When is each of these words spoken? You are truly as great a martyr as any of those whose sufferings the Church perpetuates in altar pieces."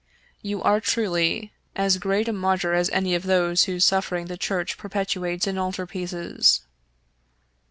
You 0.41 0.63
are 0.63 0.81
truly 0.81 1.53
as 1.75 1.99
great 1.99 2.27
a 2.27 2.33
martyr 2.33 2.73
as 2.73 2.89
any 2.89 3.13
of 3.13 3.21
those 3.21 3.65
whose 3.65 3.85
sufferings 3.85 4.29
the 4.29 4.35
Church 4.35 4.75
perpetuates 4.75 5.45
in 5.45 5.59
altar 5.59 5.85
pieces." 5.85 6.61